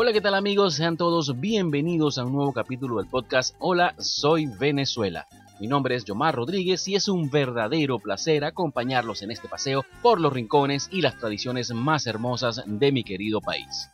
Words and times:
Hola, 0.00 0.12
¿qué 0.12 0.20
tal 0.20 0.36
amigos? 0.36 0.76
Sean 0.76 0.96
todos 0.96 1.40
bienvenidos 1.40 2.18
a 2.18 2.24
un 2.24 2.32
nuevo 2.32 2.52
capítulo 2.52 2.98
del 2.98 3.08
podcast 3.08 3.56
Hola, 3.58 3.96
soy 3.98 4.46
Venezuela. 4.46 5.26
Mi 5.58 5.66
nombre 5.66 5.96
es 5.96 6.04
Yomar 6.04 6.36
Rodríguez 6.36 6.86
y 6.86 6.94
es 6.94 7.08
un 7.08 7.30
verdadero 7.30 7.98
placer 7.98 8.44
acompañarlos 8.44 9.22
en 9.22 9.32
este 9.32 9.48
paseo 9.48 9.84
por 10.00 10.20
los 10.20 10.32
rincones 10.32 10.88
y 10.92 11.00
las 11.00 11.18
tradiciones 11.18 11.72
más 11.72 12.06
hermosas 12.06 12.62
de 12.64 12.92
mi 12.92 13.02
querido 13.02 13.40
país. 13.40 13.90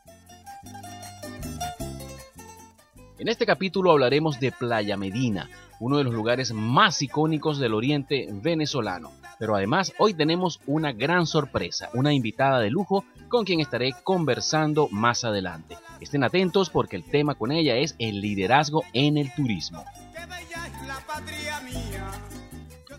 En 3.19 3.29
este 3.29 3.47
capítulo 3.47 3.91
hablaremos 3.91 4.39
de 4.39 4.53
Playa 4.53 4.99
Medina, 4.99 5.49
uno 5.81 5.97
de 5.97 6.05
los 6.05 6.13
lugares 6.13 6.53
más 6.53 7.01
icónicos 7.01 7.59
del 7.59 7.73
oriente 7.73 8.29
venezolano. 8.31 9.11
Pero 9.39 9.57
además 9.57 9.93
hoy 9.99 10.15
tenemos 10.15 10.61
una 10.67 10.93
gran 10.93 11.27
sorpresa, 11.27 11.91
una 11.95 12.13
invitada 12.13 12.61
de 12.61 12.71
lujo 12.71 13.05
con 13.29 13.45
quien 13.45 13.61
estaré 13.61 13.93
conversando 14.03 14.89
más 14.91 15.25
adelante. 15.25 15.77
Estén 16.01 16.25
atentos 16.25 16.71
porque 16.71 16.97
el 16.97 17.05
tema 17.05 17.35
con 17.35 17.51
ella 17.51 17.77
es 17.77 17.97
el 17.99 18.21
liderazgo 18.21 18.85
en 18.93 19.17
el 19.17 19.35
turismo. 19.35 19.85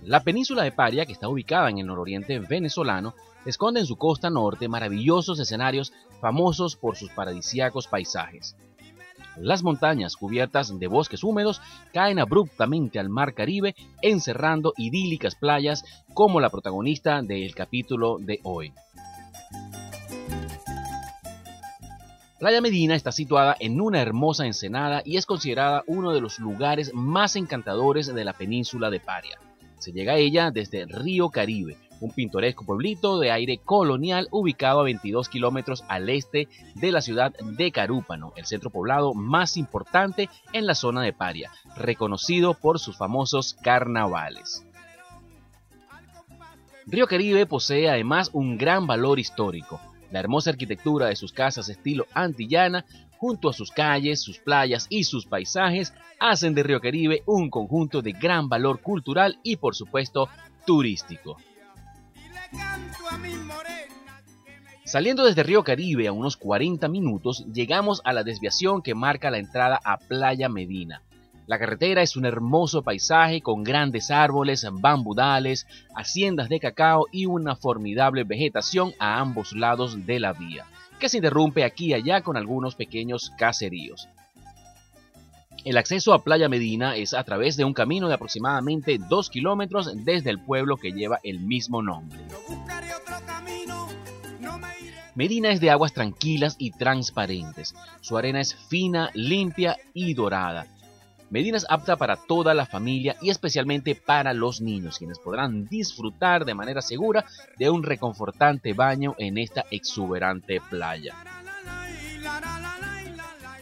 La 0.01 0.23
península 0.23 0.63
de 0.63 0.71
Paria, 0.71 1.05
que 1.05 1.13
está 1.13 1.27
ubicada 1.27 1.69
en 1.69 1.79
el 1.79 1.87
nororiente 1.87 2.39
venezolano, 2.39 3.15
esconde 3.45 3.79
en 3.79 3.85
su 3.85 3.95
costa 3.95 4.29
norte 4.29 4.67
maravillosos 4.67 5.39
escenarios 5.39 5.93
famosos 6.21 6.75
por 6.75 6.95
sus 6.95 7.09
paradisíacos 7.11 7.87
paisajes. 7.87 8.55
Las 9.37 9.63
montañas 9.63 10.15
cubiertas 10.15 10.79
de 10.79 10.87
bosques 10.87 11.23
húmedos 11.23 11.61
caen 11.93 12.19
abruptamente 12.19 12.99
al 12.99 13.09
mar 13.09 13.33
Caribe, 13.33 13.75
encerrando 14.01 14.73
idílicas 14.77 15.35
playas 15.35 15.83
como 16.13 16.39
la 16.39 16.49
protagonista 16.49 17.21
del 17.21 17.53
capítulo 17.53 18.17
de 18.19 18.39
hoy. 18.43 18.73
Playa 22.39 22.61
Medina 22.61 22.95
está 22.95 23.11
situada 23.11 23.55
en 23.59 23.81
una 23.81 24.01
hermosa 24.01 24.45
ensenada 24.45 25.01
y 25.05 25.17
es 25.17 25.25
considerada 25.25 25.83
uno 25.87 26.13
de 26.13 26.21
los 26.21 26.39
lugares 26.39 26.93
más 26.93 27.35
encantadores 27.35 28.13
de 28.13 28.25
la 28.25 28.33
península 28.33 28.89
de 28.89 28.99
Paria. 28.99 29.39
Se 29.79 29.91
llega 29.91 30.13
a 30.13 30.17
ella 30.17 30.51
desde 30.51 30.85
Río 30.85 31.29
Caribe, 31.29 31.77
un 31.99 32.11
pintoresco 32.11 32.65
pueblito 32.65 33.19
de 33.19 33.31
aire 33.31 33.57
colonial 33.57 34.27
ubicado 34.31 34.79
a 34.79 34.83
22 34.83 35.29
kilómetros 35.29 35.83
al 35.87 36.09
este 36.09 36.47
de 36.75 36.91
la 36.91 37.01
ciudad 37.01 37.33
de 37.33 37.71
Carúpano, 37.71 38.33
el 38.35 38.45
centro 38.45 38.69
poblado 38.69 39.13
más 39.13 39.57
importante 39.57 40.29
en 40.53 40.65
la 40.65 40.75
zona 40.75 41.01
de 41.01 41.13
Paria, 41.13 41.51
reconocido 41.75 42.53
por 42.53 42.79
sus 42.79 42.97
famosos 42.97 43.53
carnavales. 43.53 44.65
Río 46.87 47.07
Caribe 47.07 47.47
posee 47.47 47.89
además 47.89 48.29
un 48.33 48.57
gran 48.57 48.85
valor 48.85 49.19
histórico. 49.19 49.81
La 50.11 50.19
hermosa 50.19 50.51
arquitectura 50.51 51.07
de 51.07 51.15
sus 51.15 51.33
casas 51.33 51.67
estilo 51.67 52.05
antillana, 52.13 52.85
junto 53.17 53.49
a 53.49 53.53
sus 53.53 53.71
calles, 53.71 54.21
sus 54.21 54.37
playas 54.37 54.85
y 54.89 55.05
sus 55.05 55.25
paisajes, 55.25 55.93
hacen 56.19 56.53
de 56.53 56.61
Río 56.61 56.79
Caribe 56.79 57.23
un 57.25 57.49
conjunto 57.49 58.03
de 58.03 58.11
gran 58.11 58.49
valor 58.49 58.81
cultural 58.81 59.39
y 59.41 59.55
por 59.55 59.75
supuesto 59.75 60.29
turístico. 60.65 61.37
Saliendo 64.85 65.25
desde 65.25 65.43
Río 65.43 65.63
Caribe 65.63 66.07
a 66.07 66.11
unos 66.11 66.37
40 66.37 66.87
minutos, 66.87 67.45
llegamos 67.51 68.01
a 68.05 68.13
la 68.13 68.23
desviación 68.23 68.81
que 68.81 68.93
marca 68.93 69.31
la 69.31 69.39
entrada 69.39 69.79
a 69.83 69.97
Playa 69.97 70.47
Medina. 70.47 71.01
La 71.47 71.59
carretera 71.59 72.01
es 72.01 72.15
un 72.15 72.25
hermoso 72.25 72.81
paisaje 72.81 73.41
con 73.41 73.63
grandes 73.63 74.09
árboles, 74.09 74.65
bambudales, 74.71 75.67
haciendas 75.95 76.49
de 76.49 76.59
cacao 76.59 77.07
y 77.11 77.25
una 77.25 77.55
formidable 77.55 78.23
vegetación 78.23 78.93
a 78.99 79.19
ambos 79.19 79.53
lados 79.53 80.05
de 80.05 80.19
la 80.19 80.33
vía, 80.33 80.65
que 80.99 81.09
se 81.09 81.17
interrumpe 81.17 81.63
aquí 81.63 81.87
y 81.87 81.93
allá 81.93 82.21
con 82.21 82.37
algunos 82.37 82.75
pequeños 82.75 83.31
caseríos. 83.37 84.07
El 85.65 85.77
acceso 85.77 86.13
a 86.13 86.23
Playa 86.23 86.47
Medina 86.47 86.95
es 86.95 87.15
a 87.15 87.23
través 87.23 87.57
de 87.57 87.65
un 87.65 87.73
camino 87.73 88.07
de 88.07 88.13
aproximadamente 88.13 88.99
2 88.99 89.29
kilómetros 89.31 89.89
desde 90.05 90.29
el 90.29 90.39
pueblo 90.39 90.77
que 90.77 90.91
lleva 90.91 91.19
el 91.23 91.39
mismo 91.39 91.81
nombre. 91.81 92.19
Medina 95.15 95.49
es 95.49 95.59
de 95.59 95.71
aguas 95.71 95.91
tranquilas 95.91 96.55
y 96.59 96.69
transparentes. 96.69 97.73
Su 97.99 98.15
arena 98.15 98.41
es 98.41 98.53
fina, 98.53 99.09
limpia 99.15 99.75
y 99.95 100.13
dorada. 100.13 100.67
Medina 101.31 101.57
es 101.57 101.65
apta 101.67 101.95
para 101.95 102.15
toda 102.15 102.53
la 102.53 102.67
familia 102.67 103.15
y 103.19 103.31
especialmente 103.31 103.95
para 103.95 104.35
los 104.35 104.61
niños, 104.61 104.99
quienes 104.99 105.17
podrán 105.17 105.65
disfrutar 105.65 106.45
de 106.45 106.53
manera 106.53 106.83
segura 106.83 107.25
de 107.57 107.71
un 107.71 107.81
reconfortante 107.81 108.73
baño 108.73 109.15
en 109.17 109.39
esta 109.39 109.65
exuberante 109.71 110.61
playa. 110.69 111.15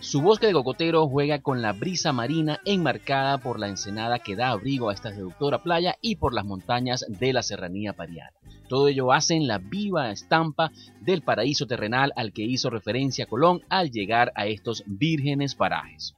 Su 0.04 0.22
bosque 0.22 0.48
de 0.48 0.54
cocotero 0.54 1.08
juega 1.08 1.42
con 1.42 1.62
la 1.62 1.72
brisa 1.72 2.12
marina 2.12 2.60
enmarcada 2.66 3.38
por 3.38 3.58
la 3.58 3.70
ensenada 3.70 4.20
que 4.20 4.36
da 4.36 4.50
abrigo 4.50 4.90
a 4.90 4.94
esta 4.94 5.14
seductora 5.14 5.64
playa 5.64 5.96
y 6.02 6.18
por 6.18 6.34
las 6.34 6.44
montañas 6.44 7.06
de 7.08 7.32
la 7.32 7.42
serranía 7.42 7.94
pariana. 7.94 8.34
Todo 8.68 8.90
ello 8.90 9.14
hace 9.14 9.36
en 9.36 9.48
la 9.48 9.60
viva 9.60 10.12
estampa 10.12 10.74
del 11.00 11.22
paraíso 11.22 11.68
terrenal 11.68 12.12
al 12.18 12.34
que 12.34 12.44
hizo 12.44 12.70
referencia 12.70 13.28
Colón 13.28 13.62
al 13.70 13.92
llegar 13.92 14.34
a 14.36 14.46
estos 14.46 14.84
vírgenes 14.88 15.56
parajes. 15.56 16.14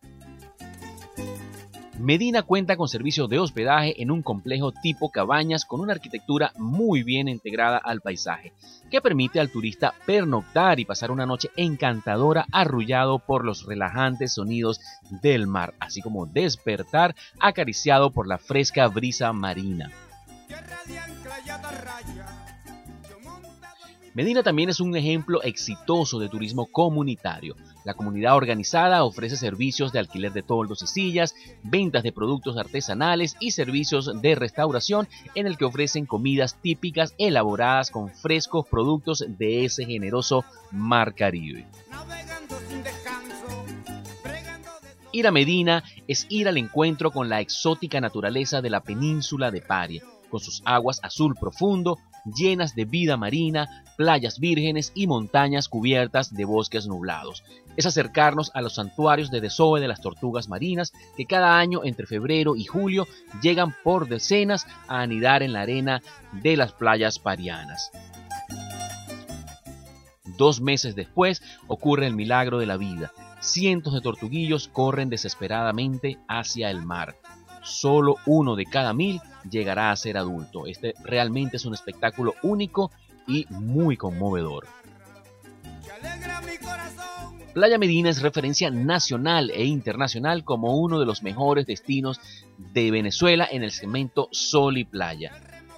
Medina 2.00 2.44
cuenta 2.44 2.76
con 2.76 2.90
servicios 2.90 3.30
de 3.30 3.40
hospedaje 3.40 4.02
en 4.02 4.12
un 4.12 4.22
complejo 4.22 4.74
tipo 4.74 5.12
cabañas 5.12 5.64
con 5.64 5.80
una 5.80 5.94
arquitectura 5.94 6.52
muy 6.58 7.04
bien 7.04 7.30
integrada 7.30 7.78
al 7.78 8.02
paisaje, 8.02 8.52
que 8.92 9.00
permite 9.00 9.40
al 9.40 9.50
turista 9.50 9.94
pernoctar 10.06 10.80
y 10.80 10.86
pasar 10.86 11.10
una 11.10 11.26
noche 11.26 11.52
encantadora 11.56 12.48
arrullado 12.52 13.20
por 13.20 13.46
los 13.46 13.66
relajantes 13.66 14.34
sonidos 14.34 14.82
del 15.22 15.48
mar, 15.48 15.74
así 15.80 16.02
como 16.02 16.26
despertar 16.26 17.16
acariciado 17.40 18.12
por 18.12 18.28
la 18.28 18.40
fresca 18.40 18.88
brisa 18.88 19.32
marina. 19.32 19.90
Medina 24.16 24.44
también 24.44 24.70
es 24.70 24.80
un 24.80 24.96
ejemplo 24.96 25.44
exitoso 25.44 26.20
de 26.20 26.30
turismo 26.30 26.68
comunitario. 26.68 27.58
La 27.84 27.96
comunidad 27.96 28.38
organizada 28.38 29.04
ofrece 29.04 29.36
servicios 29.36 29.92
de 29.92 30.00
alquiler 30.00 30.32
de 30.32 30.42
toldos 30.42 30.82
y 30.84 30.88
sillas, 30.88 31.36
ventas 31.64 32.02
de 32.02 32.14
productos 32.14 32.58
artesanales 32.58 33.36
y 33.42 33.52
servicios 33.52 34.22
de 34.22 34.36
restauración 34.36 35.10
en 35.36 35.48
el 35.48 35.58
que 35.58 35.66
ofrecen 35.66 36.06
comidas 36.06 36.56
típicas 36.62 37.14
elaboradas 37.18 37.92
con 37.92 38.10
frescos 38.10 38.66
productos 38.66 39.26
de 39.28 39.66
ese 39.66 39.86
generoso 39.86 40.46
mar 40.72 41.14
Caribe. 41.14 41.68
Ir 45.12 45.28
a 45.28 45.32
Medina 45.32 45.84
es 46.08 46.26
ir 46.30 46.48
al 46.48 46.58
encuentro 46.58 47.12
con 47.12 47.28
la 47.28 47.42
exótica 47.42 48.00
naturaleza 48.00 48.62
de 48.62 48.70
la 48.70 48.80
península 48.80 49.52
de 49.52 49.60
Paria, 49.60 50.04
con 50.30 50.40
sus 50.40 50.62
aguas 50.64 51.02
azul 51.04 51.36
profundo, 51.36 52.00
llenas 52.26 52.76
de 52.76 52.86
vida 52.86 53.18
marina, 53.18 53.84
playas 53.98 54.40
vírgenes 54.40 54.92
y 54.96 55.08
montañas 55.08 55.70
cubiertas 55.70 56.34
de 56.34 56.46
bosques 56.46 56.88
nublados. 56.88 57.44
Es 57.78 57.86
acercarnos 57.86 58.52
a 58.54 58.62
los 58.62 58.76
santuarios 58.76 59.32
de 59.32 59.42
desove 59.42 59.82
de 59.82 59.88
las 59.88 60.02
tortugas 60.02 60.50
marinas 60.50 60.94
que 61.16 61.26
cada 61.26 61.58
año 61.58 61.84
entre 61.84 62.08
febrero 62.08 62.56
y 62.56 62.66
julio 62.66 63.08
llegan 63.42 63.76
por 63.84 64.08
decenas 64.08 64.66
a 64.88 65.02
anidar 65.02 65.44
en 65.44 65.54
la 65.54 65.62
arena 65.62 66.02
de 66.32 66.58
las 66.58 66.72
playas 66.72 67.20
parianas. 67.20 67.92
Dos 70.38 70.60
meses 70.60 70.96
después 70.96 71.42
ocurre 71.68 72.08
el 72.08 72.16
milagro 72.16 72.58
de 72.60 72.66
la 72.66 72.78
vida. 72.78 73.14
Cientos 73.40 73.94
de 73.94 74.02
tortuguillos 74.02 74.68
corren 74.68 75.10
desesperadamente 75.10 76.18
hacia 76.28 76.70
el 76.72 76.82
mar. 76.82 77.16
Solo 77.64 78.18
uno 78.26 78.56
de 78.56 78.66
cada 78.66 78.94
mil 78.94 79.22
llegará 79.50 79.92
a 79.92 79.96
ser 79.96 80.18
adulto. 80.18 80.68
Este 80.68 80.94
realmente 81.04 81.58
es 81.58 81.66
un 81.66 81.74
espectáculo 81.74 82.34
único 82.44 82.92
y 83.28 83.46
muy 83.50 83.98
conmovedor. 83.98 84.68
Playa 87.54 87.78
Medina 87.78 88.10
es 88.10 88.22
referencia 88.22 88.70
nacional 88.70 89.50
e 89.50 89.64
internacional 89.64 90.44
como 90.44 90.78
uno 90.78 91.00
de 91.00 91.06
los 91.06 91.24
mejores 91.24 91.66
destinos 91.66 92.20
de 92.58 92.92
Venezuela 92.92 93.48
en 93.50 93.64
el 93.64 93.72
segmento 93.72 94.28
Sol 94.32 94.78
y 94.78 94.84
Playa. 94.84 95.32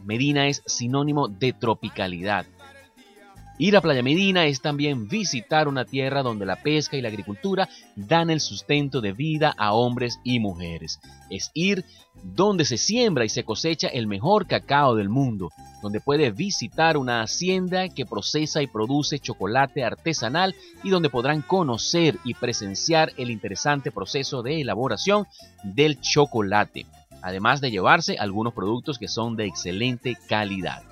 Medina 0.03 0.47
es 0.47 0.63
sinónimo 0.65 1.27
de 1.27 1.53
tropicalidad, 1.53 2.47
Ir 3.59 3.75
a 3.75 3.81
Playa 3.81 4.03
Medina 4.03 4.45
es 4.45 4.61
también 4.61 5.07
visitar 5.07 5.67
una 5.67 5.83
tierra 5.83 6.21
donde 6.21 6.45
la 6.45 6.57
pesca 6.57 6.95
y 6.95 7.01
la 7.01 7.07
agricultura 7.07 7.67
dan 7.95 8.29
el 8.29 8.39
sustento 8.39 9.01
de 9.01 9.13
vida 9.13 9.53
a 9.57 9.73
hombres 9.73 10.19
y 10.23 10.39
mujeres. 10.39 10.99
Es 11.31 11.49
ir 11.55 11.83
donde 12.21 12.65
se 12.65 12.77
siembra 12.77 13.25
y 13.25 13.29
se 13.29 13.43
cosecha 13.43 13.87
el 13.87 14.05
mejor 14.05 14.45
cacao 14.45 14.95
del 14.95 15.09
mundo, 15.09 15.49
donde 15.81 15.99
puede 15.99 16.29
visitar 16.29 16.97
una 16.97 17.23
hacienda 17.23 17.89
que 17.89 18.05
procesa 18.05 18.61
y 18.61 18.67
produce 18.67 19.17
chocolate 19.17 19.83
artesanal 19.83 20.53
y 20.83 20.91
donde 20.91 21.09
podrán 21.09 21.41
conocer 21.41 22.19
y 22.23 22.35
presenciar 22.35 23.11
el 23.17 23.31
interesante 23.31 23.91
proceso 23.91 24.43
de 24.43 24.61
elaboración 24.61 25.25
del 25.63 25.99
chocolate, 25.99 26.85
además 27.23 27.59
de 27.59 27.71
llevarse 27.71 28.17
algunos 28.19 28.53
productos 28.53 28.99
que 28.99 29.07
son 29.07 29.35
de 29.35 29.47
excelente 29.47 30.15
calidad. 30.29 30.83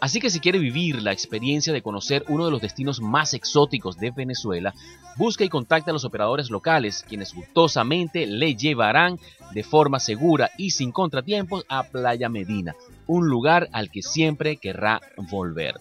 Así 0.00 0.18
que 0.18 0.30
si 0.30 0.40
quiere 0.40 0.58
vivir 0.58 1.02
la 1.02 1.12
experiencia 1.12 1.72
de 1.72 1.82
conocer 1.82 2.24
uno 2.28 2.46
de 2.46 2.50
los 2.50 2.62
destinos 2.62 3.00
más 3.00 3.34
exóticos 3.34 3.98
de 3.98 4.10
Venezuela, 4.10 4.74
busca 5.16 5.44
y 5.44 5.50
contacta 5.50 5.90
a 5.90 5.92
los 5.92 6.06
operadores 6.06 6.50
locales, 6.50 7.04
quienes 7.06 7.34
gustosamente 7.34 8.26
le 8.26 8.54
llevarán 8.54 9.18
de 9.52 9.62
forma 9.62 10.00
segura 10.00 10.50
y 10.56 10.70
sin 10.70 10.90
contratiempos 10.90 11.66
a 11.68 11.82
Playa 11.82 12.30
Medina, 12.30 12.74
un 13.06 13.28
lugar 13.28 13.68
al 13.72 13.90
que 13.90 14.02
siempre 14.02 14.56
querrá 14.56 15.00
volver. 15.30 15.74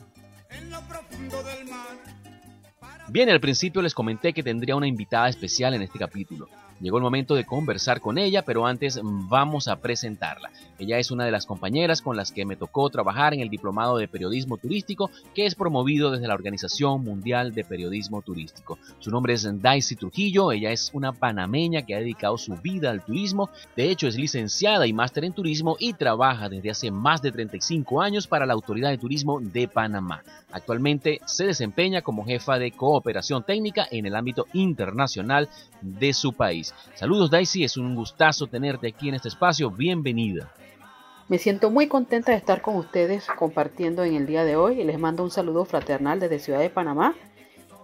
Bien, 3.07 3.29
al 3.29 3.39
principio 3.39 3.81
les 3.81 3.93
comenté 3.93 4.33
que 4.33 4.43
tendría 4.43 4.75
una 4.75 4.87
invitada 4.87 5.29
especial 5.29 5.73
en 5.73 5.81
este 5.81 5.97
capítulo. 5.97 6.49
Llegó 6.79 6.97
el 6.97 7.03
momento 7.03 7.35
de 7.35 7.45
conversar 7.45 7.99
con 7.99 8.17
ella, 8.17 8.43
pero 8.43 8.65
antes 8.65 8.99
vamos 9.03 9.67
a 9.67 9.77
presentarla. 9.77 10.49
Ella 10.77 10.97
es 10.97 11.11
una 11.11 11.25
de 11.25 11.31
las 11.31 11.45
compañeras 11.45 12.01
con 12.01 12.15
las 12.15 12.31
que 12.31 12.45
me 12.45 12.55
tocó 12.55 12.89
trabajar 12.89 13.33
en 13.33 13.41
el 13.41 13.49
Diplomado 13.49 13.97
de 13.97 14.07
Periodismo 14.07 14.57
Turístico, 14.57 15.11
que 15.35 15.45
es 15.45 15.55
promovido 15.55 16.09
desde 16.09 16.27
la 16.27 16.35
Organización 16.35 17.03
Mundial 17.03 17.53
de 17.53 17.65
Periodismo 17.65 18.21
Turístico. 18.21 18.79
Su 18.99 19.11
nombre 19.11 19.33
es 19.33 19.45
Daisy 19.61 19.97
Trujillo, 19.97 20.53
ella 20.53 20.71
es 20.71 20.89
una 20.93 21.11
panameña 21.11 21.81
que 21.81 21.95
ha 21.95 21.99
dedicado 21.99 22.37
su 22.37 22.55
vida 22.55 22.91
al 22.91 23.03
turismo, 23.03 23.49
de 23.75 23.91
hecho 23.91 24.07
es 24.07 24.15
licenciada 24.15 24.87
y 24.87 24.93
máster 24.93 25.25
en 25.25 25.33
turismo 25.33 25.75
y 25.79 25.93
trabaja 25.93 26.47
desde 26.47 26.71
hace 26.71 26.91
más 26.91 27.21
de 27.21 27.33
35 27.33 28.01
años 28.01 28.25
para 28.25 28.45
la 28.45 28.53
Autoridad 28.53 28.89
de 28.89 28.97
Turismo 28.97 29.41
de 29.41 29.67
Panamá. 29.67 30.23
Actualmente 30.51 31.19
se 31.25 31.45
desempeña 31.45 32.01
como 32.01 32.25
jefa 32.25 32.57
de 32.57 32.71
cooperación 32.71 33.43
técnica 33.43 33.87
en 33.91 34.05
el 34.05 34.15
ámbito 34.15 34.47
internacional 34.53 35.49
de 35.81 36.13
su 36.13 36.33
país. 36.33 36.68
Saludos 36.95 37.29
Daisy, 37.29 37.63
es 37.63 37.77
un 37.77 37.95
gustazo 37.95 38.47
tenerte 38.47 38.87
aquí 38.87 39.09
en 39.09 39.15
este 39.15 39.29
espacio, 39.29 39.69
bienvenida. 39.69 40.51
Me 41.29 41.37
siento 41.37 41.69
muy 41.69 41.87
contenta 41.87 42.31
de 42.31 42.37
estar 42.37 42.61
con 42.61 42.75
ustedes 42.75 43.27
compartiendo 43.37 44.03
en 44.03 44.15
el 44.15 44.25
día 44.25 44.43
de 44.43 44.55
hoy. 44.55 44.83
Les 44.83 44.97
mando 44.97 45.23
un 45.23 45.29
saludo 45.29 45.63
fraternal 45.63 46.19
desde 46.19 46.39
Ciudad 46.39 46.59
de 46.59 46.71
Panamá. 46.71 47.13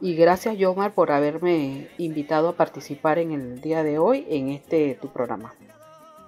Y 0.02 0.16
gracias, 0.16 0.58
Yomar, 0.58 0.94
por 0.94 1.12
haberme 1.12 1.88
invitado 2.00 2.50
a 2.50 2.56
participar 2.56 3.20
en 3.20 3.32
el 3.32 3.62
día 3.62 3.84
de 3.84 4.00
hoy 4.00 4.26
en 4.30 4.50
este 4.50 4.98
tu 5.00 5.10
programa. 5.10 5.54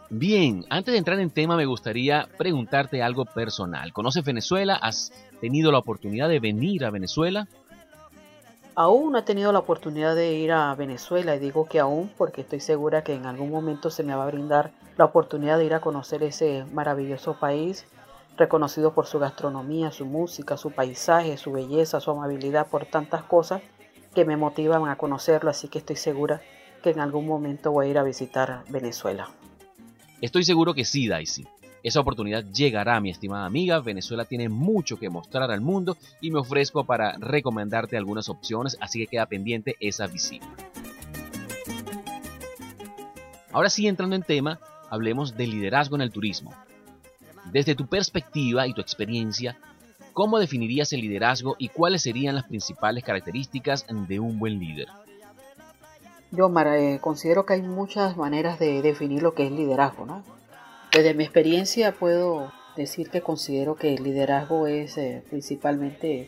Bien, 0.10 0.64
antes 0.70 0.94
de 0.94 1.00
entrar 1.00 1.20
en 1.20 1.32
tema 1.32 1.58
me 1.58 1.66
gustaría 1.66 2.30
preguntarte 2.38 3.02
algo 3.02 3.26
personal. 3.26 3.92
¿Conoces 3.92 4.24
Venezuela? 4.24 4.76
¿Has 4.76 5.12
tenido 5.42 5.72
la 5.72 5.80
oportunidad 5.80 6.30
de 6.30 6.40
venir 6.40 6.86
a 6.86 6.92
Venezuela? 6.92 7.48
Aún 8.80 9.12
no 9.12 9.18
he 9.18 9.24
tenido 9.24 9.52
la 9.52 9.58
oportunidad 9.58 10.16
de 10.16 10.34
ir 10.34 10.52
a 10.52 10.76
Venezuela 10.76 11.36
y 11.36 11.40
digo 11.40 11.66
que 11.66 11.80
aún 11.80 12.12
porque 12.16 12.42
estoy 12.42 12.60
segura 12.60 13.04
que 13.04 13.16
en 13.16 13.26
algún 13.26 13.50
momento 13.50 13.90
se 13.90 14.04
me 14.04 14.14
va 14.14 14.26
a 14.26 14.28
brindar 14.28 14.70
la 14.98 15.06
oportunidad 15.06 15.58
de 15.58 15.66
ir 15.66 15.74
a 15.74 15.82
conocer 15.82 16.22
ese 16.22 16.64
maravilloso 16.74 17.40
país, 17.40 17.88
reconocido 18.38 18.94
por 18.94 19.08
su 19.08 19.18
gastronomía, 19.18 19.90
su 19.90 20.06
música, 20.06 20.58
su 20.58 20.70
paisaje, 20.70 21.38
su 21.38 21.52
belleza, 21.52 22.00
su 22.00 22.12
amabilidad, 22.12 22.68
por 22.68 22.86
tantas 22.86 23.24
cosas 23.24 23.64
que 24.14 24.26
me 24.26 24.38
motivan 24.38 24.88
a 24.88 24.96
conocerlo, 24.96 25.50
así 25.50 25.70
que 25.70 25.80
estoy 25.80 25.96
segura 25.96 26.44
que 26.84 26.92
en 26.92 27.00
algún 27.00 27.26
momento 27.26 27.72
voy 27.72 27.88
a 27.88 27.90
ir 27.90 27.98
a 27.98 28.04
visitar 28.04 28.62
Venezuela. 28.70 29.32
Estoy 30.22 30.44
seguro 30.44 30.76
que 30.76 30.86
sí, 30.86 31.08
Daisy. 31.08 31.48
Esa 31.84 32.00
oportunidad 32.00 32.44
llegará, 32.46 33.00
mi 33.00 33.10
estimada 33.10 33.46
amiga. 33.46 33.80
Venezuela 33.80 34.26
tiene 34.26 34.50
mucho 34.50 34.98
que 34.98 35.10
mostrar 35.10 35.52
al 35.52 35.62
mundo 35.62 35.98
y 36.22 36.32
me 36.32 36.40
ofrezco 36.40 36.86
para 36.86 37.18
recomendarte 37.18 37.98
algunas 37.98 38.30
opciones, 38.30 38.78
así 38.82 39.00
que 39.00 39.08
queda 39.08 39.26
pendiente 39.26 39.76
esa 39.80 40.08
visita. 40.08 40.48
Ahora 43.52 43.70
sí, 43.70 43.88
entrando 43.88 44.16
en 44.16 44.24
tema, 44.24 44.60
hablemos 44.90 45.36
de 45.38 45.48
liderazgo 45.48 45.96
en 45.96 46.02
el 46.02 46.12
turismo. 46.12 46.54
Desde 47.52 47.76
tu 47.76 47.88
perspectiva 47.88 48.68
y 48.68 48.74
tu 48.74 48.82
experiencia, 48.82 49.58
¿cómo 50.14 50.40
definirías 50.40 50.92
el 50.94 51.02
liderazgo 51.02 51.56
y 51.58 51.70
cuáles 51.70 52.02
serían 52.02 52.36
las 52.36 52.44
principales 52.46 53.04
características 53.04 53.86
de 53.88 54.20
un 54.20 54.38
buen 54.38 54.60
líder? 54.60 54.88
Yo, 56.32 56.50
Mara, 56.50 56.78
eh, 56.78 57.00
considero 57.00 57.46
que 57.46 57.54
hay 57.54 57.62
muchas 57.62 58.18
maneras 58.18 58.60
de 58.60 58.82
definir 58.82 59.24
lo 59.24 59.34
que 59.34 59.46
es 59.46 59.52
liderazgo, 59.52 60.06
¿no? 60.06 60.24
Desde 60.98 61.14
mi 61.14 61.26
experiencia 61.26 61.92
puedo 61.92 62.52
decir 62.76 63.12
que 63.12 63.22
considero 63.22 63.76
que 63.76 63.94
el 63.94 64.02
liderazgo 64.02 64.66
es 64.66 64.98
eh, 64.98 65.22
principalmente 65.30 66.28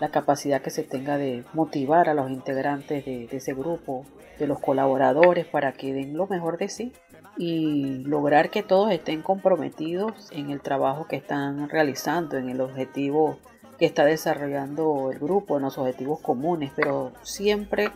la 0.00 0.08
capacidad 0.08 0.62
que 0.62 0.70
se 0.70 0.82
tenga 0.82 1.18
de 1.18 1.44
motivar 1.52 2.08
a 2.08 2.14
los 2.14 2.30
integrantes 2.30 3.04
de, 3.04 3.28
ese 3.30 3.52
grupo, 3.52 4.06
de 4.38 4.46
los 4.46 4.60
colaboradores 4.60 5.44
para 5.44 5.72
que 5.72 5.92
den 5.92 6.16
lo 6.16 6.26
mejor 6.26 6.56
de 6.56 6.70
sí 6.70 6.94
y 7.36 7.98
lograr 8.04 8.48
que 8.48 8.62
todos 8.62 8.90
estén 8.92 9.20
comprometidos 9.20 10.30
en 10.32 10.48
el 10.48 10.62
trabajo 10.62 11.06
que 11.06 11.16
están 11.16 11.68
realizando, 11.68 12.38
en 12.38 12.48
el 12.48 12.62
objetivo 12.62 13.38
que 13.78 13.84
está 13.84 14.06
desarrollando 14.06 15.10
el 15.12 15.18
grupo, 15.18 15.58
en 15.58 15.64
los 15.64 15.76
objetivos 15.76 16.20
comunes, 16.20 16.72
pero 16.74 17.12
siempre 17.20 17.90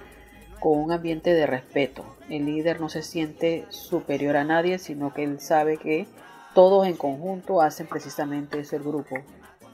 con 0.63 0.79
un 0.79 0.93
ambiente 0.93 1.35
de 1.35 1.45
respeto. 1.47 2.05
El 2.31 2.47
líder 2.47 2.81
no 2.81 2.89
se 2.89 3.03
siente 3.03 3.67
superior 3.69 4.37
a 4.37 4.45
nadie, 4.45 4.79
sino 4.79 5.13
que 5.13 5.25
él 5.25 5.41
sabe 5.41 5.77
que 5.77 6.07
todos 6.55 6.87
en 6.87 6.97
conjunto 6.97 7.61
hacen 7.61 7.89
precisamente 7.89 8.61
ese 8.61 8.79
grupo, 8.79 9.17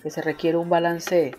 que 0.02 0.10
se 0.10 0.22
requiere 0.22 0.56
un 0.56 0.70
balance 0.70 1.34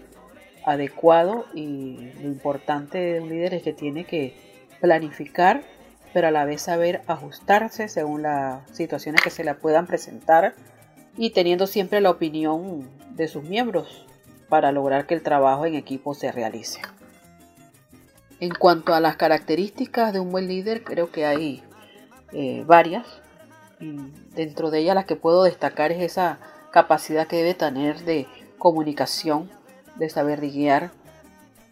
adecuado 0.65 1.45
y 1.55 2.11
lo 2.21 2.27
importante 2.27 2.99
de 2.99 3.21
un 3.21 3.29
líder 3.29 3.55
es 3.55 3.63
que 3.63 3.73
tiene 3.73 4.05
que 4.05 4.35
planificar, 4.81 5.63
pero 6.13 6.27
a 6.27 6.31
la 6.31 6.45
vez 6.45 6.61
saber 6.61 7.01
ajustarse 7.07 7.87
según 7.87 8.21
las 8.21 8.69
situaciones 8.69 9.21
que 9.21 9.31
se 9.31 9.43
le 9.43 9.55
puedan 9.55 9.87
presentar 9.87 10.53
y 11.17 11.31
teniendo 11.31 11.65
siempre 11.65 12.01
la 12.01 12.11
opinión 12.11 12.87
de 13.15 13.27
sus 13.27 13.43
miembros 13.43 14.05
para 14.47 14.71
lograr 14.71 15.07
que 15.07 15.15
el 15.15 15.23
trabajo 15.23 15.65
en 15.65 15.73
equipo 15.73 16.13
se 16.13 16.31
realice. 16.31 16.81
En 18.41 18.51
cuanto 18.51 18.93
a 18.93 19.01
las 19.01 19.17
características 19.17 20.13
de 20.13 20.21
un 20.21 20.31
buen 20.31 20.47
líder, 20.47 20.85
creo 20.85 21.11
que 21.11 21.25
hay 21.25 21.61
eh, 22.31 22.63
varias. 22.65 23.05
Dentro 24.33 24.71
de 24.71 24.79
ellas 24.79 24.95
las 24.95 25.05
que 25.05 25.17
puedo 25.17 25.43
destacar 25.43 25.91
es 25.91 26.01
esa 26.01 26.39
capacidad 26.71 27.27
que 27.27 27.37
debe 27.37 27.53
tener 27.53 28.03
de 28.05 28.27
comunicación, 28.57 29.49
de 29.95 30.09
saber 30.09 30.39
guiar. 30.39 30.91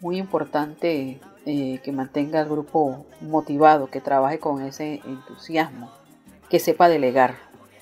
Muy 0.00 0.18
importante 0.18 1.20
eh, 1.46 1.80
que 1.82 1.92
mantenga 1.92 2.40
al 2.40 2.48
grupo 2.48 3.06
motivado, 3.22 3.88
que 3.88 4.02
trabaje 4.02 4.38
con 4.38 4.62
ese 4.62 5.00
entusiasmo, 5.06 5.90
que 6.50 6.60
sepa 6.60 6.90
delegar, 6.90 7.36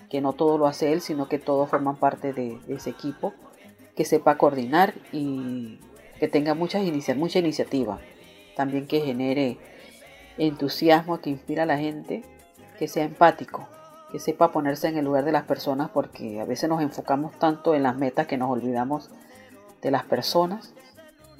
que 0.08 0.20
no 0.20 0.32
todo 0.32 0.58
lo 0.58 0.66
hace 0.68 0.92
él, 0.92 1.00
sino 1.00 1.28
que 1.28 1.40
todos 1.40 1.68
forman 1.68 1.96
parte 1.96 2.32
de, 2.32 2.60
ese 2.68 2.90
equipo, 2.90 3.34
que 3.96 4.04
sepa 4.04 4.38
coordinar 4.38 4.94
y 5.12 5.80
que 6.20 6.28
tenga 6.28 6.54
muchas 6.54 6.82
mucha 7.16 7.38
iniciativa 7.40 7.98
también 8.56 8.86
que 8.86 9.00
genere 9.00 9.58
entusiasmo, 10.38 11.20
que 11.20 11.30
inspira 11.30 11.62
a 11.62 11.66
la 11.66 11.78
gente, 11.78 12.24
que 12.78 12.88
sea 12.88 13.04
empático, 13.04 13.68
que 14.10 14.18
sepa 14.18 14.50
ponerse 14.50 14.88
en 14.88 14.96
el 14.96 15.04
lugar 15.04 15.24
de 15.24 15.32
las 15.32 15.44
personas, 15.44 15.90
porque 15.90 16.40
a 16.40 16.44
veces 16.44 16.68
nos 16.68 16.82
enfocamos 16.82 17.38
tanto 17.38 17.74
en 17.74 17.82
las 17.82 17.96
metas 17.96 18.26
que 18.26 18.38
nos 18.38 18.50
olvidamos 18.50 19.10
de 19.82 19.90
las 19.90 20.04
personas 20.04 20.72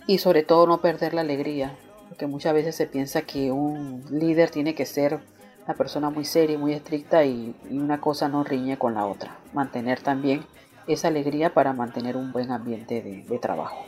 y 0.06 0.18
sobre 0.18 0.42
todo 0.42 0.66
no 0.66 0.80
perder 0.80 1.14
la 1.14 1.23
alegría, 1.23 1.75
porque 2.08 2.26
muchas 2.26 2.54
veces 2.54 2.76
se 2.76 2.87
piensa 2.87 3.23
que 3.23 3.50
un 3.50 4.04
líder 4.11 4.50
tiene 4.50 4.75
que 4.75 4.87
ser 4.87 5.18
una 5.64 5.75
persona 5.75 6.11
muy 6.11 6.25
seria 6.25 6.54
y 6.54 6.58
muy 6.58 6.75
estricta 6.75 7.25
y, 7.25 7.56
una 7.70 8.00
cosa 8.00 8.28
no 8.28 8.44
riñe 8.44 8.78
con 8.78 8.94
la 8.94 9.06
otra. 9.06 9.37
Mantener 9.52 10.00
también 10.00 10.44
esa 10.87 11.08
alegría 11.08 11.52
para 11.52 11.73
mantener 11.73 12.16
un 12.16 12.30
buen 12.30 12.52
ambiente 12.52 13.02
de 13.02 13.38
trabajo. 13.38 13.85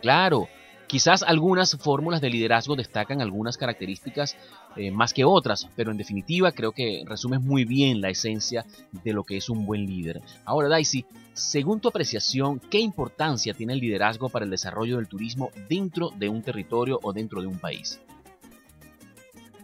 Claro, 0.00 0.46
Quizás 0.86 1.22
algunas 1.22 1.76
fórmulas 1.76 2.20
de 2.20 2.30
liderazgo 2.30 2.76
destacan 2.76 3.20
algunas 3.20 3.56
características 3.56 4.36
eh, 4.76 4.90
más 4.90 5.14
que 5.14 5.24
otras, 5.24 5.68
pero 5.76 5.90
en 5.90 5.96
definitiva 5.96 6.52
creo 6.52 6.72
que 6.72 7.02
resumes 7.06 7.40
muy 7.40 7.64
bien 7.64 8.00
la 8.00 8.10
esencia 8.10 8.64
de 9.02 9.12
lo 9.12 9.24
que 9.24 9.36
es 9.36 9.48
un 9.48 9.64
buen 9.66 9.86
líder. 9.86 10.20
Ahora, 10.44 10.68
Daisy, 10.68 11.06
según 11.32 11.80
tu 11.80 11.88
apreciación, 11.88 12.60
¿qué 12.60 12.78
importancia 12.78 13.54
tiene 13.54 13.72
el 13.72 13.80
liderazgo 13.80 14.28
para 14.28 14.44
el 14.44 14.50
desarrollo 14.50 14.96
del 14.96 15.08
turismo 15.08 15.50
dentro 15.68 16.10
de 16.10 16.28
un 16.28 16.42
territorio 16.42 17.00
o 17.02 17.12
dentro 17.12 17.40
de 17.40 17.46
un 17.48 17.58
país? 17.58 18.00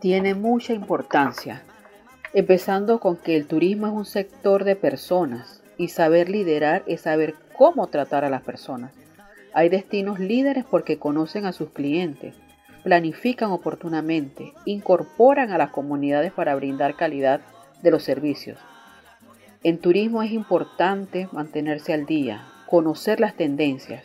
Tiene 0.01 0.35
mucha 0.35 0.73
importancia, 0.73 1.63
empezando 2.33 2.99
con 2.99 3.17
que 3.17 3.37
el 3.37 3.47
turismo 3.47 3.87
es 3.87 3.93
un 3.93 4.07
sector 4.07 4.65
de 4.65 4.75
personas 4.75 5.63
y 5.77 5.89
saber 5.89 6.31
liderar 6.31 6.83
es 6.87 7.03
saber 7.03 7.35
cómo 7.57 7.87
tratar 7.89 8.25
a 8.25 8.31
las 8.31 8.43
personas. 8.43 8.93
Hay 9.53 9.69
destinos 9.69 10.21
líderes 10.21 10.65
porque 10.65 10.99
conocen 10.99 11.45
a 11.45 11.53
sus 11.53 11.71
clientes, 11.71 12.35
planifican 12.85 13.51
oportunamente, 13.51 14.53
incorporan 14.65 15.51
a 15.51 15.59
las 15.59 15.71
comunidades 15.71 16.33
para 16.33 16.55
brindar 16.55 16.97
calidad 16.97 17.41
de 17.83 17.91
los 17.91 18.03
servicios. 18.03 18.59
En 19.63 19.79
turismo 19.79 20.23
es 20.23 20.33
importante 20.33 21.29
mantenerse 21.33 21.93
al 21.93 22.07
día, 22.07 22.47
conocer 22.67 23.21
las 23.21 23.35
tendencias, 23.35 24.05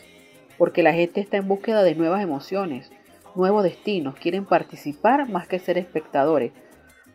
porque 0.57 0.83
la 0.83 0.93
gente 0.93 1.21
está 1.21 1.37
en 1.37 1.47
búsqueda 1.47 1.83
de 1.83 1.95
nuevas 1.95 2.21
emociones, 2.21 2.91
nuevos 3.35 3.63
destinos, 3.63 4.15
quieren 4.15 4.45
participar 4.45 5.29
más 5.29 5.47
que 5.47 5.59
ser 5.59 5.77
espectadores, 5.77 6.51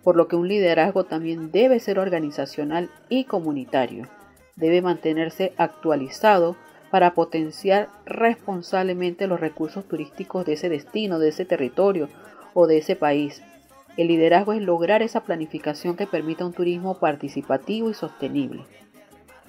por 0.03 0.17
lo 0.17 0.29
que 0.29 0.37
un 0.37 0.49
liderazgo 0.49 1.05
también 1.05 1.51
debe 1.51 1.81
ser 1.81 1.99
organizacional 1.99 2.91
y 3.09 3.25
comunitario. 3.25 4.09
Debe 4.57 4.83
mantenerse 4.83 5.53
actualizado 5.57 6.57
para 6.91 7.15
potenciar 7.15 7.89
responsablemente 8.05 9.27
los 9.27 9.41
recursos 9.41 9.87
turísticos 9.87 10.45
de 10.45 10.55
ese 10.55 10.69
destino, 10.69 11.19
de 11.19 11.29
ese 11.29 11.45
territorio 11.45 12.09
o 12.53 12.67
de 12.67 12.79
ese 12.79 12.97
país. 12.97 13.43
El 13.97 14.09
liderazgo 14.09 14.53
es 14.53 14.63
lograr 14.63 15.03
esa 15.03 15.23
planificación 15.23 15.97
que 15.97 16.07
permita 16.07 16.45
un 16.45 16.53
turismo 16.53 16.99
participativo 16.99 17.91
y 17.91 17.95
sostenible. 17.95 18.65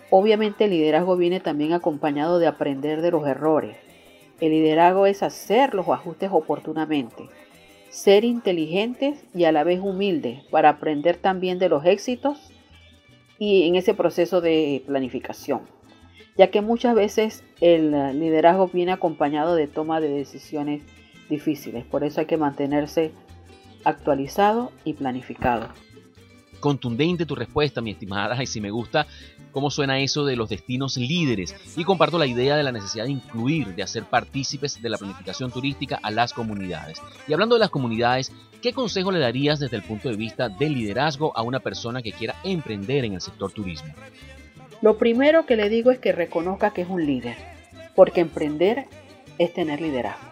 Obviamente 0.10 0.65
el 0.65 0.71
liderazgo 0.71 1.15
viene 1.15 1.39
también 1.39 1.74
acompañado 1.74 2.38
de 2.38 2.48
aprender 2.48 3.01
de 3.01 3.12
los 3.12 3.25
errores. 3.27 3.77
El 4.39 4.51
liderazgo 4.51 5.05
es 5.05 5.24
hacer 5.24 5.74
los 5.74 5.88
ajustes 5.88 6.29
oportunamente, 6.31 7.29
ser 7.89 8.24
inteligentes 8.24 9.24
y 9.33 9.45
a 9.45 9.51
la 9.51 9.63
vez 9.63 9.79
humildes 9.79 10.43
para 10.45 10.69
aprender 10.69 11.17
también 11.17 11.60
de 11.60 11.69
los 11.69 11.86
éxitos 11.86 12.51
y 13.39 13.67
en 13.67 13.75
ese 13.75 13.93
proceso 13.93 14.41
de 14.41 14.83
planificación 14.86 15.80
ya 16.38 16.50
que 16.50 16.61
muchas 16.61 16.95
veces 16.95 17.43
el 17.59 17.91
liderazgo 18.19 18.67
viene 18.67 18.91
acompañado 18.91 19.55
de 19.55 19.67
toma 19.67 20.00
de 20.00 20.09
decisiones 20.09 20.83
difíciles. 21.29 21.85
Por 21.85 22.03
eso 22.03 22.19
hay 22.19 22.25
que 22.25 22.38
mantenerse 22.38 23.11
actualizado 23.83 24.71
y 24.83 24.93
planificado. 24.93 25.67
Contundente 26.59 27.25
tu 27.25 27.35
respuesta, 27.35 27.81
mi 27.81 27.91
estimada, 27.91 28.41
y 28.41 28.45
si 28.45 28.61
me 28.61 28.69
gusta 28.69 29.07
cómo 29.51 29.69
suena 29.69 30.00
eso 30.00 30.25
de 30.25 30.35
los 30.35 30.50
destinos 30.50 30.97
líderes. 30.97 31.55
Y 31.75 31.83
comparto 31.83 32.17
la 32.17 32.27
idea 32.27 32.55
de 32.55 32.63
la 32.63 32.71
necesidad 32.71 33.05
de 33.05 33.11
incluir, 33.11 33.75
de 33.75 33.83
hacer 33.83 34.05
partícipes 34.05 34.81
de 34.81 34.89
la 34.89 34.97
planificación 34.97 35.51
turística 35.51 36.00
a 36.01 36.11
las 36.11 36.33
comunidades. 36.33 37.01
Y 37.27 37.33
hablando 37.33 37.55
de 37.55 37.59
las 37.59 37.69
comunidades, 37.69 38.31
¿qué 38.61 38.73
consejo 38.73 39.11
le 39.11 39.19
darías 39.19 39.59
desde 39.59 39.77
el 39.77 39.83
punto 39.83 40.09
de 40.09 40.15
vista 40.15 40.50
del 40.50 40.73
liderazgo 40.73 41.35
a 41.35 41.41
una 41.41 41.59
persona 41.59 42.01
que 42.01 42.13
quiera 42.13 42.35
emprender 42.43 43.05
en 43.05 43.13
el 43.13 43.21
sector 43.21 43.51
turismo? 43.51 43.93
Lo 44.81 44.97
primero 44.97 45.45
que 45.45 45.55
le 45.55 45.69
digo 45.69 45.91
es 45.91 46.00
que 46.00 46.11
reconozca 46.11 46.71
que 46.71 46.81
es 46.81 46.89
un 46.89 47.05
líder, 47.05 47.35
porque 47.93 48.21
emprender 48.21 48.88
es 49.38 49.53
tener 49.53 49.79
liderazgo. 49.79 50.27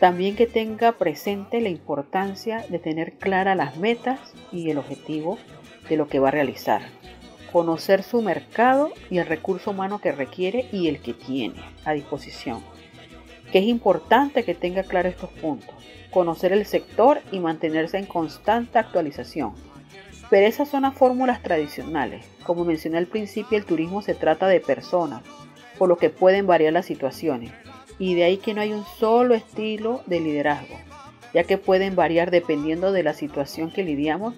También 0.00 0.36
que 0.36 0.46
tenga 0.46 0.92
presente 0.92 1.60
la 1.60 1.68
importancia 1.68 2.64
de 2.70 2.78
tener 2.78 3.12
claras 3.18 3.54
las 3.54 3.76
metas 3.76 4.20
y 4.52 4.70
el 4.70 4.78
objetivo 4.78 5.38
de 5.86 5.98
lo 5.98 6.08
que 6.08 6.18
va 6.18 6.28
a 6.28 6.30
realizar. 6.30 6.80
Conocer 7.52 8.02
su 8.02 8.22
mercado 8.22 8.90
y 9.10 9.18
el 9.18 9.26
recurso 9.26 9.72
humano 9.72 10.00
que 10.00 10.12
requiere 10.12 10.66
y 10.72 10.88
el 10.88 11.00
que 11.00 11.12
tiene 11.12 11.60
a 11.84 11.92
disposición. 11.92 12.62
Que 13.52 13.58
es 13.58 13.66
importante 13.66 14.44
que 14.44 14.54
tenga 14.54 14.82
claro 14.82 15.10
estos 15.10 15.30
puntos. 15.30 15.74
Conocer 16.10 16.54
el 16.54 16.64
sector 16.64 17.20
y 17.32 17.40
mantenerse 17.40 17.98
en 17.98 18.06
constante 18.06 18.78
actualización 18.78 19.54
pero 20.30 20.46
esas 20.46 20.68
son 20.68 20.82
las 20.82 20.94
fórmulas 20.94 21.42
tradicionales. 21.42 22.24
Como 22.44 22.64
mencioné 22.64 22.98
al 22.98 23.06
principio, 23.06 23.58
el 23.58 23.64
turismo 23.64 24.02
se 24.02 24.14
trata 24.14 24.48
de 24.48 24.60
personas, 24.60 25.22
por 25.78 25.88
lo 25.88 25.96
que 25.96 26.10
pueden 26.10 26.46
variar 26.46 26.72
las 26.72 26.86
situaciones. 26.86 27.52
Y 27.98 28.14
de 28.14 28.24
ahí 28.24 28.36
que 28.38 28.54
no 28.54 28.60
hay 28.60 28.72
un 28.72 28.84
solo 28.98 29.34
estilo 29.34 30.02
de 30.06 30.20
liderazgo, 30.20 30.76
ya 31.32 31.44
que 31.44 31.58
pueden 31.58 31.96
variar 31.96 32.30
dependiendo 32.30 32.92
de 32.92 33.02
la 33.02 33.14
situación 33.14 33.70
que 33.70 33.84
lidiamos 33.84 34.34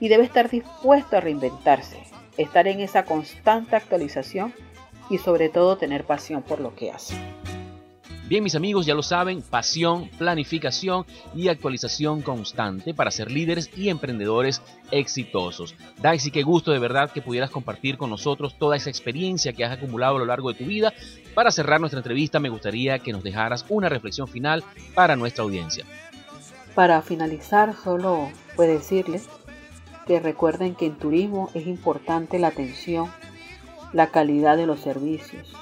y 0.00 0.08
debe 0.08 0.24
estar 0.24 0.50
dispuesto 0.50 1.16
a 1.16 1.20
reinventarse, 1.20 1.98
estar 2.36 2.68
en 2.68 2.80
esa 2.80 3.04
constante 3.04 3.76
actualización 3.76 4.52
y 5.10 5.18
sobre 5.18 5.48
todo 5.48 5.76
tener 5.76 6.04
pasión 6.04 6.42
por 6.42 6.60
lo 6.60 6.74
que 6.74 6.90
hace. 6.90 7.14
Bien, 8.32 8.42
mis 8.42 8.54
amigos, 8.54 8.86
ya 8.86 8.94
lo 8.94 9.02
saben, 9.02 9.42
pasión, 9.42 10.08
planificación 10.16 11.04
y 11.34 11.48
actualización 11.48 12.22
constante 12.22 12.94
para 12.94 13.10
ser 13.10 13.30
líderes 13.30 13.68
y 13.76 13.90
emprendedores 13.90 14.62
exitosos. 14.90 15.74
Daisy, 16.00 16.30
qué 16.30 16.42
gusto 16.42 16.72
de 16.72 16.78
verdad 16.78 17.10
que 17.10 17.20
pudieras 17.20 17.50
compartir 17.50 17.98
con 17.98 18.08
nosotros 18.08 18.56
toda 18.58 18.74
esa 18.74 18.88
experiencia 18.88 19.52
que 19.52 19.66
has 19.66 19.72
acumulado 19.76 20.16
a 20.16 20.18
lo 20.20 20.24
largo 20.24 20.50
de 20.50 20.58
tu 20.58 20.64
vida. 20.64 20.94
Para 21.34 21.50
cerrar 21.50 21.78
nuestra 21.78 21.98
entrevista, 21.98 22.40
me 22.40 22.48
gustaría 22.48 23.00
que 23.00 23.12
nos 23.12 23.22
dejaras 23.22 23.66
una 23.68 23.90
reflexión 23.90 24.26
final 24.26 24.64
para 24.94 25.14
nuestra 25.14 25.44
audiencia. 25.44 25.84
Para 26.74 27.02
finalizar, 27.02 27.74
solo 27.84 28.30
puedo 28.56 28.72
decirles 28.72 29.28
que 30.06 30.20
recuerden 30.20 30.74
que 30.74 30.86
en 30.86 30.96
turismo 30.96 31.50
es 31.52 31.66
importante 31.66 32.38
la 32.38 32.48
atención, 32.48 33.12
la 33.92 34.06
calidad 34.06 34.56
de 34.56 34.64
los 34.64 34.80
servicios, 34.80 35.52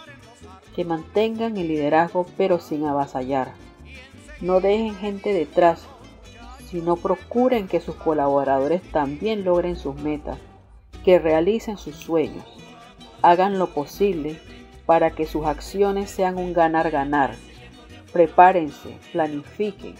mantengan 0.84 1.56
el 1.56 1.68
liderazgo 1.68 2.26
pero 2.36 2.58
sin 2.58 2.86
avasallar. 2.86 3.52
No 4.40 4.60
dejen 4.60 4.94
gente 4.94 5.32
detrás, 5.32 5.82
sino 6.70 6.96
procuren 6.96 7.68
que 7.68 7.80
sus 7.80 7.96
colaboradores 7.96 8.82
también 8.90 9.44
logren 9.44 9.76
sus 9.76 9.96
metas, 9.96 10.38
que 11.04 11.18
realicen 11.18 11.76
sus 11.76 11.96
sueños. 11.96 12.44
Hagan 13.22 13.58
lo 13.58 13.74
posible 13.74 14.38
para 14.86 15.10
que 15.10 15.26
sus 15.26 15.46
acciones 15.46 16.10
sean 16.10 16.38
un 16.38 16.52
ganar-ganar. 16.52 17.34
Prepárense, 18.12 18.96
planifiquen, 19.12 19.94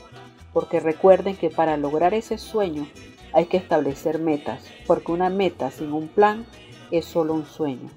porque 0.52 0.80
recuerden 0.80 1.37
que 1.37 1.50
para 1.50 1.76
lograr 1.76 2.14
ese 2.14 2.38
sueño 2.38 2.87
hay 3.32 3.46
que 3.46 3.56
establecer 3.56 4.18
metas, 4.18 4.64
porque 4.87 5.12
una 5.12 5.30
meta 5.30 5.70
sin 5.70 5.92
un 5.92 6.08
plan 6.08 6.46
es 6.90 7.04
solo 7.04 7.34
un 7.34 7.46
sueño. 7.46 7.88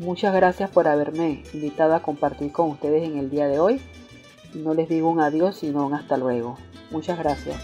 Muchas 0.00 0.34
gracias 0.34 0.70
por 0.70 0.88
haberme 0.88 1.42
invitado 1.52 1.94
a 1.94 2.00
compartir 2.00 2.52
con 2.52 2.70
ustedes 2.70 3.06
en 3.06 3.18
el 3.18 3.28
día 3.28 3.46
de 3.48 3.58
hoy. 3.58 3.82
No 4.54 4.72
les 4.72 4.88
digo 4.88 5.10
un 5.10 5.20
adiós, 5.20 5.58
sino 5.58 5.86
un 5.86 5.92
hasta 5.92 6.16
luego. 6.16 6.58
Muchas 6.90 7.18
gracias. 7.18 7.62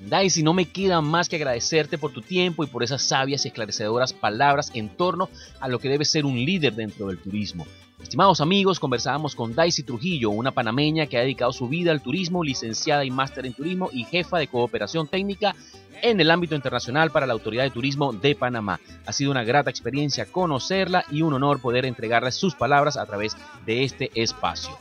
Daisy, 0.00 0.42
no 0.42 0.52
me 0.52 0.64
queda 0.64 1.00
más 1.02 1.28
que 1.28 1.36
agradecerte 1.36 1.98
por 1.98 2.12
tu 2.12 2.20
tiempo 2.20 2.64
y 2.64 2.66
por 2.66 2.82
esas 2.82 3.00
sabias 3.00 3.44
y 3.44 3.48
esclarecedoras 3.48 4.12
palabras 4.12 4.72
en 4.74 4.88
torno 4.88 5.28
a 5.60 5.68
lo 5.68 5.78
que 5.78 5.88
debe 5.88 6.04
ser 6.04 6.26
un 6.26 6.34
líder 6.34 6.74
dentro 6.74 7.06
del 7.06 7.18
turismo. 7.18 7.64
Estimados 8.02 8.40
amigos, 8.40 8.80
conversábamos 8.80 9.34
con 9.34 9.54
Daisy 9.54 9.82
Trujillo, 9.82 10.30
una 10.30 10.50
panameña 10.50 11.06
que 11.06 11.16
ha 11.16 11.20
dedicado 11.20 11.52
su 11.52 11.68
vida 11.68 11.92
al 11.92 12.02
turismo, 12.02 12.42
licenciada 12.42 13.04
y 13.04 13.10
máster 13.10 13.46
en 13.46 13.52
turismo 13.52 13.90
y 13.92 14.04
jefa 14.04 14.38
de 14.38 14.48
cooperación 14.48 15.06
técnica 15.06 15.54
en 16.02 16.20
el 16.20 16.30
ámbito 16.30 16.54
internacional 16.54 17.10
para 17.10 17.26
la 17.26 17.34
Autoridad 17.34 17.64
de 17.64 17.70
Turismo 17.70 18.12
de 18.12 18.34
Panamá. 18.34 18.80
Ha 19.06 19.12
sido 19.12 19.30
una 19.30 19.44
grata 19.44 19.70
experiencia 19.70 20.26
conocerla 20.26 21.04
y 21.10 21.22
un 21.22 21.34
honor 21.34 21.60
poder 21.60 21.84
entregarle 21.84 22.32
sus 22.32 22.54
palabras 22.54 22.96
a 22.96 23.06
través 23.06 23.36
de 23.66 23.84
este 23.84 24.10
espacio. 24.14 24.76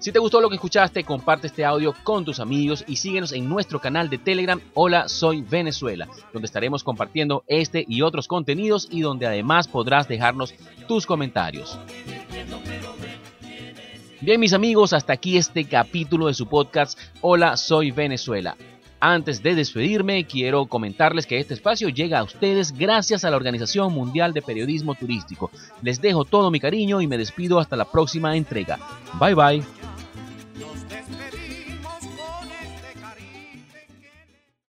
Si 0.00 0.12
te 0.12 0.20
gustó 0.20 0.40
lo 0.40 0.48
que 0.48 0.54
escuchaste, 0.54 1.02
comparte 1.02 1.48
este 1.48 1.64
audio 1.64 1.92
con 2.04 2.24
tus 2.24 2.38
amigos 2.38 2.84
y 2.86 2.96
síguenos 2.96 3.32
en 3.32 3.48
nuestro 3.48 3.80
canal 3.80 4.08
de 4.08 4.18
Telegram 4.18 4.60
Hola 4.74 5.08
Soy 5.08 5.42
Venezuela, 5.42 6.08
donde 6.32 6.46
estaremos 6.46 6.84
compartiendo 6.84 7.42
este 7.48 7.84
y 7.88 8.02
otros 8.02 8.28
contenidos 8.28 8.86
y 8.92 9.00
donde 9.00 9.26
además 9.26 9.66
podrás 9.66 10.06
dejarnos 10.06 10.54
tus 10.86 11.04
comentarios. 11.04 11.78
Bien 14.20 14.38
mis 14.38 14.52
amigos, 14.52 14.92
hasta 14.92 15.12
aquí 15.12 15.36
este 15.36 15.64
capítulo 15.64 16.28
de 16.28 16.34
su 16.34 16.46
podcast 16.46 16.98
Hola 17.20 17.56
Soy 17.56 17.90
Venezuela. 17.90 18.56
Antes 19.00 19.42
de 19.42 19.54
despedirme, 19.54 20.26
quiero 20.26 20.66
comentarles 20.66 21.26
que 21.26 21.38
este 21.38 21.54
espacio 21.54 21.88
llega 21.88 22.18
a 22.18 22.24
ustedes 22.24 22.72
gracias 22.76 23.24
a 23.24 23.30
la 23.30 23.36
Organización 23.36 23.92
Mundial 23.92 24.32
de 24.32 24.42
Periodismo 24.42 24.94
Turístico. 24.94 25.50
Les 25.82 26.00
dejo 26.00 26.24
todo 26.24 26.50
mi 26.50 26.58
cariño 26.58 27.00
y 27.00 27.06
me 27.06 27.18
despido 27.18 27.60
hasta 27.60 27.76
la 27.76 27.84
próxima 27.84 28.36
entrega. 28.36 28.78
Bye 29.20 29.34
bye. 29.34 29.77